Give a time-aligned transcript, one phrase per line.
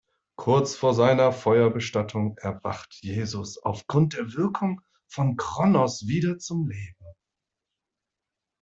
[0.35, 6.97] Kurz vor seiner Feuerbestattung erwacht Jesus aufgrund der Wirkung von Cronos wieder zum Leben.